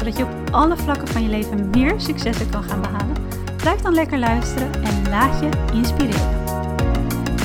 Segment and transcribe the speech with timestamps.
[0.00, 3.16] zodat je op alle vlakken van je leven meer successen kan gaan behalen,
[3.56, 6.44] blijf dan lekker luisteren en laat je inspireren.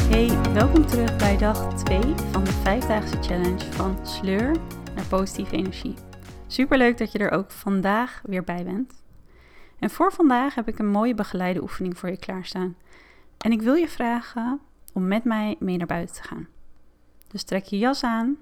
[0.10, 2.00] Hey, welkom terug bij dag 2
[2.32, 4.56] van de 5-daagse challenge van sleur
[4.96, 5.94] naar positieve energie.
[6.48, 8.94] Super leuk dat je er ook vandaag weer bij bent.
[9.80, 12.76] En voor vandaag heb ik een mooie begeleide oefening voor je klaarstaan.
[13.38, 14.60] En ik wil je vragen
[14.94, 16.48] om met mij mee naar buiten te gaan.
[17.28, 18.38] Dus trek je jas aan,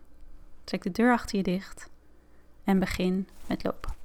[0.64, 1.89] trek de deur achter je dicht
[2.64, 4.02] en begin met lopen.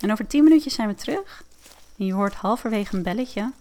[0.00, 1.44] En over 10 minuutjes zijn we terug.
[1.98, 3.52] En je hoort halverwege een belletje.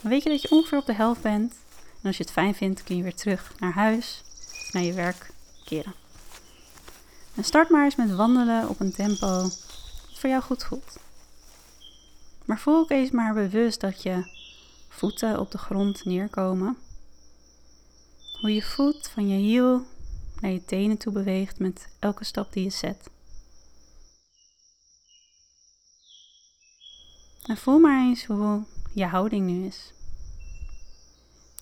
[0.00, 1.54] Dan weet je dat je ongeveer op de helft bent.
[2.02, 4.22] En als je het fijn vindt, kun je weer terug naar huis,
[4.72, 5.30] naar je werk
[5.64, 5.94] keren.
[7.34, 10.98] En start maar eens met wandelen op een tempo dat voor jou goed voelt.
[12.44, 14.24] Maar voel ook eens maar bewust dat je
[14.88, 16.76] voeten op de grond neerkomen.
[18.40, 19.86] Hoe je voet van je hiel
[20.40, 23.10] naar je tenen toe beweegt met elke stap die je zet.
[27.46, 29.92] En voel maar eens hoe je houding nu is.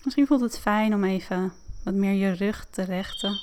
[0.03, 3.41] Misschien voelt het fijn om even wat meer je rug te rechten,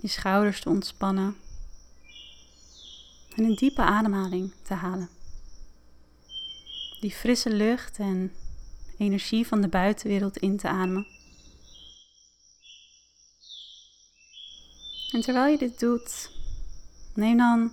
[0.00, 1.36] je schouders te ontspannen
[3.36, 5.08] en een diepe ademhaling te halen.
[7.00, 8.32] Die frisse lucht en
[8.98, 11.06] energie van de buitenwereld in te ademen.
[15.12, 16.30] En terwijl je dit doet,
[17.14, 17.72] neem dan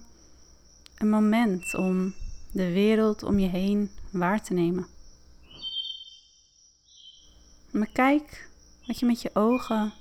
[0.97, 2.13] een moment om
[2.51, 4.87] de wereld om je heen waar te nemen.
[7.71, 8.49] Maar kijk
[8.87, 9.93] wat je met je ogen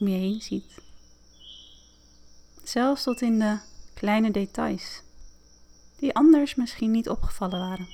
[0.00, 0.78] om je heen ziet.
[2.62, 3.58] Zelfs tot in de
[3.94, 5.02] kleine details,
[5.96, 7.88] die anders misschien niet opgevallen waren.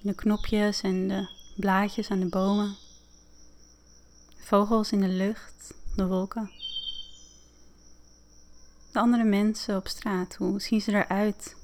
[0.00, 2.76] De knopjes en de blaadjes aan de bomen,
[4.36, 6.50] vogels in de lucht, de wolken.
[8.92, 11.56] De andere mensen op straat, hoe zien ze eruit?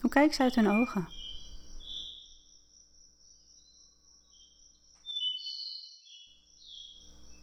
[0.00, 1.08] Hoe kijken ze uit hun ogen?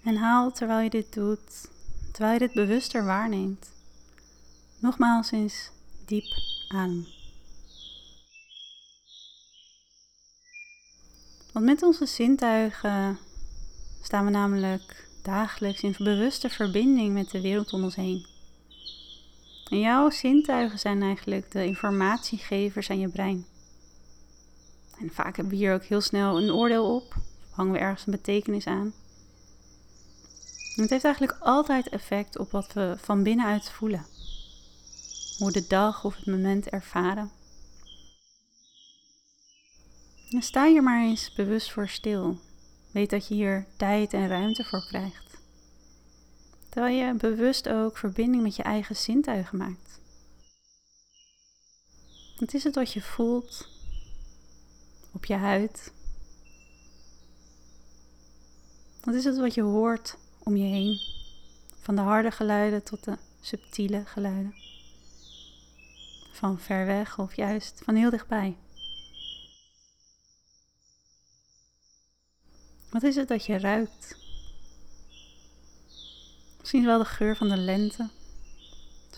[0.03, 1.69] En haal terwijl je dit doet,
[2.11, 3.71] terwijl je dit bewuster waarneemt,
[4.79, 5.69] nogmaals eens
[6.05, 6.33] diep
[6.67, 7.05] aan.
[11.53, 13.17] Want met onze zintuigen
[14.01, 18.30] staan we namelijk dagelijks in bewuste verbinding met de wereld om ons heen.
[19.71, 23.45] En jouw zintuigen zijn eigenlijk de informatiegevers aan je brein.
[24.99, 27.15] En vaak hebben we hier ook heel snel een oordeel op,
[27.51, 28.93] hangen we ergens een betekenis aan.
[30.75, 34.05] En het heeft eigenlijk altijd effect op wat we van binnenuit voelen.
[35.37, 37.31] Hoe de dag of het moment ervaren.
[40.29, 42.39] En sta hier maar eens bewust voor stil.
[42.91, 45.30] Weet dat je hier tijd en ruimte voor krijgt.
[46.71, 49.99] Terwijl je bewust ook verbinding met je eigen zintuigen maakt.
[52.37, 53.69] Wat is het wat je voelt
[55.13, 55.93] op je huid?
[59.03, 60.99] Wat is het wat je hoort om je heen?
[61.79, 64.55] Van de harde geluiden tot de subtiele geluiden.
[66.31, 68.57] Van ver weg of juist van heel dichtbij.
[72.89, 74.20] Wat is het dat je ruikt?
[76.71, 78.09] Misschien wel de geur van de lente,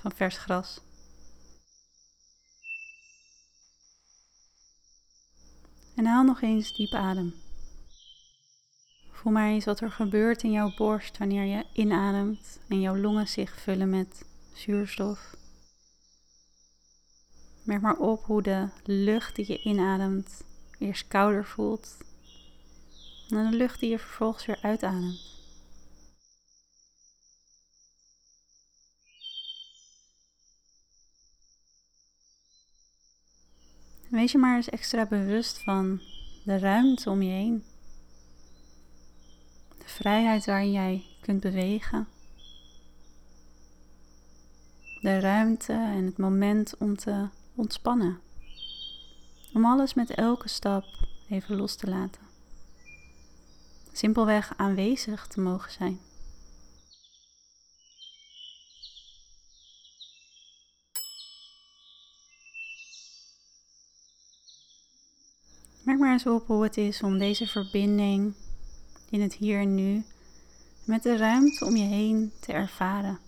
[0.01, 0.79] van vers gras.
[5.95, 7.33] En haal nog eens diep adem.
[9.11, 13.27] Voel maar eens wat er gebeurt in jouw borst wanneer je inademt en jouw longen
[13.27, 15.35] zich vullen met zuurstof.
[17.63, 20.43] Merk maar op hoe de lucht die je inademt
[20.79, 21.97] eerst kouder voelt
[23.29, 25.32] en de lucht die je vervolgens weer uitademt.
[34.13, 36.01] Wees je maar eens extra bewust van
[36.43, 37.63] de ruimte om je heen.
[39.77, 42.07] De vrijheid waarin jij kunt bewegen.
[45.01, 48.19] De ruimte en het moment om te ontspannen.
[49.53, 50.85] Om alles met elke stap
[51.29, 52.21] even los te laten.
[53.91, 55.99] Simpelweg aanwezig te mogen zijn.
[65.83, 68.33] Merk maar eens op hoe het is om deze verbinding
[69.09, 70.03] in het hier en nu
[70.85, 73.19] met de ruimte om je heen te ervaren.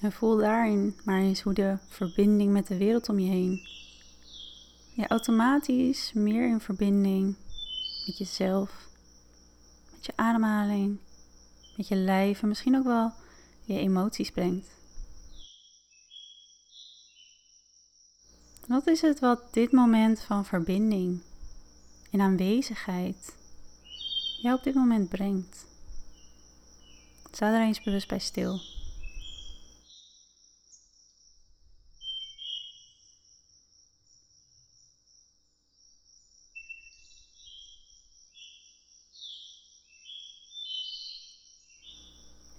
[0.00, 3.78] En voel daarin maar eens hoe de verbinding met de wereld om je heen
[5.00, 7.36] je automatisch meer in verbinding
[8.06, 8.88] met jezelf,
[9.92, 10.98] met je ademhaling,
[11.76, 13.12] met je lijf en misschien ook wel
[13.64, 14.79] je emoties brengt.
[18.70, 21.20] Wat is het wat dit moment van verbinding
[22.10, 23.36] en aanwezigheid
[24.42, 25.66] jou op dit moment brengt?
[27.30, 28.60] Sta er eens bewust bij stil.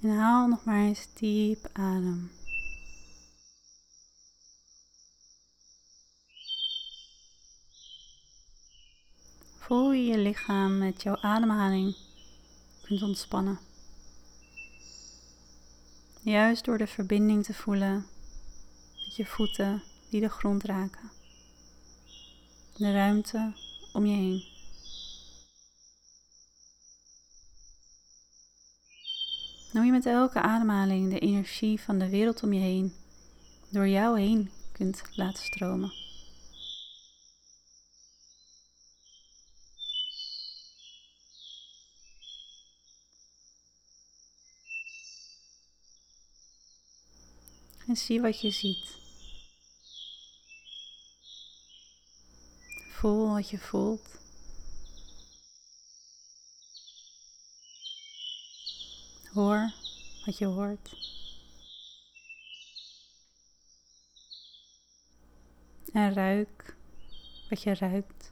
[0.02, 2.41] En haal nog maar eens diep adem.
[9.72, 11.96] Voel je je lichaam met jouw ademhaling
[12.82, 13.60] kunt ontspannen.
[16.22, 18.06] Juist door de verbinding te voelen
[19.06, 21.12] met je voeten die de grond raken.
[22.78, 23.54] De ruimte
[23.94, 24.44] om je heen.
[29.72, 32.94] hoe je met elke ademhaling de energie van de wereld om je heen
[33.70, 36.11] door jou heen kunt laten stromen.
[47.96, 49.00] Zie wat je ziet.
[52.92, 54.08] Voel wat je voelt.
[59.34, 59.74] Hoor
[60.26, 60.90] wat je hoort.
[65.94, 66.76] En ruik
[67.50, 68.32] wat je ruikt.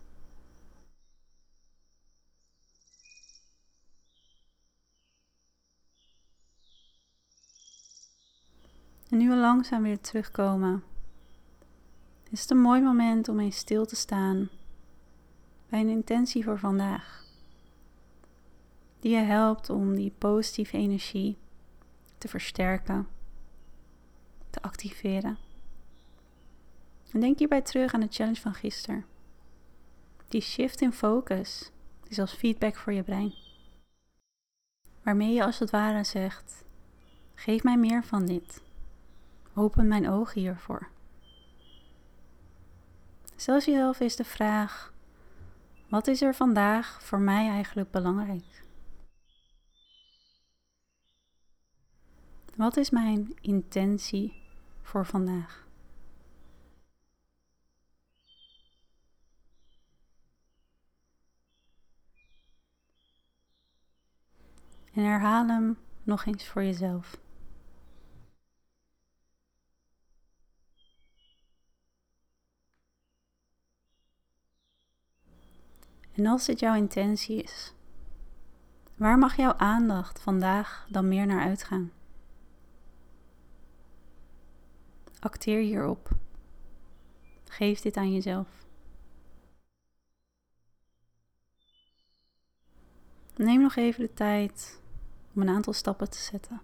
[9.10, 10.84] En nu we langzaam weer terugkomen,
[12.30, 14.50] is het een mooi moment om eens stil te staan
[15.70, 17.20] bij een intentie voor vandaag
[19.00, 21.38] die je helpt om die positieve energie
[22.18, 23.08] te versterken,
[24.50, 25.38] te activeren.
[27.12, 29.06] En denk hierbij terug aan de challenge van gisteren.
[30.28, 31.72] Die shift in focus
[32.08, 33.34] is als feedback voor je brein.
[35.04, 36.64] Waarmee je als het ware zegt:
[37.36, 38.62] geef mij meer van dit.
[39.60, 40.88] Open mijn ogen hiervoor.
[43.36, 44.94] Stel jezelf eens de vraag:
[45.88, 48.64] wat is er vandaag voor mij eigenlijk belangrijk?
[52.56, 54.42] Wat is mijn intentie
[54.82, 55.68] voor vandaag?
[64.94, 67.18] En herhaal hem nog eens voor jezelf.
[76.20, 77.74] En als dit jouw intentie is,
[78.96, 81.92] waar mag jouw aandacht vandaag dan meer naar uitgaan?
[85.20, 86.10] Acteer hierop.
[87.44, 88.48] Geef dit aan jezelf.
[93.36, 94.82] Neem nog even de tijd
[95.34, 96.62] om een aantal stappen te zetten.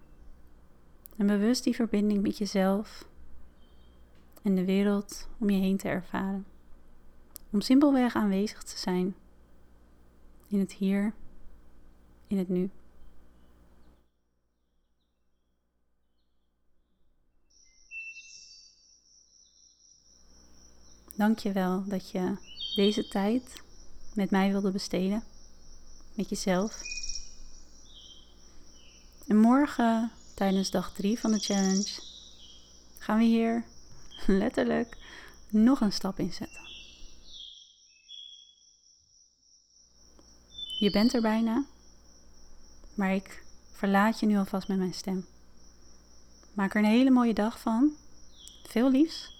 [1.16, 3.08] En bewust die verbinding met jezelf
[4.42, 6.46] en de wereld om je heen te ervaren.
[7.50, 9.14] Om simpelweg aanwezig te zijn
[10.48, 11.14] in het hier,
[12.26, 12.70] in het nu.
[21.16, 22.36] Dank je wel dat je
[22.74, 23.62] deze tijd
[24.14, 25.22] met mij wilde besteden.
[26.14, 26.80] Met jezelf.
[29.26, 32.00] En morgen, tijdens dag 3 van de challenge,
[32.98, 33.64] gaan we hier
[34.26, 34.96] letterlijk
[35.48, 36.65] nog een stap in zetten.
[40.78, 41.64] Je bent er bijna,
[42.94, 45.26] maar ik verlaat je nu alvast met mijn stem.
[46.52, 47.92] Maak er een hele mooie dag van.
[48.66, 49.32] Veel liefs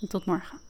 [0.00, 0.67] en tot morgen.